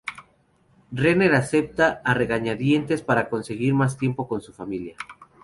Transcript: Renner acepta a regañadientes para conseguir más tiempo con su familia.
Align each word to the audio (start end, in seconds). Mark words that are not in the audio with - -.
Renner 1.01 1.35
acepta 1.35 2.01
a 2.03 2.15
regañadientes 2.15 3.03
para 3.03 3.29
conseguir 3.29 3.75
más 3.75 3.99
tiempo 3.99 4.27
con 4.27 4.41
su 4.41 4.51
familia. 4.51 4.95